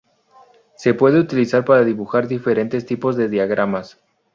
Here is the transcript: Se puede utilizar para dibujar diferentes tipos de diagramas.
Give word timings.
Se 0.77 0.95
puede 0.95 1.19
utilizar 1.19 1.63
para 1.63 1.83
dibujar 1.85 2.27
diferentes 2.27 2.87
tipos 2.87 3.15
de 3.17 3.29
diagramas. 3.29 3.99